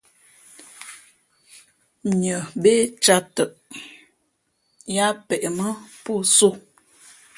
Nʉα 2.19 2.37
bé 2.61 2.71
cāt 3.03 3.25
tαʼ, 3.35 3.51
yáā 4.95 5.11
peʼ 5.27 5.43
mά 5.57 5.67
pō 6.03 6.13
sō. 6.35 6.49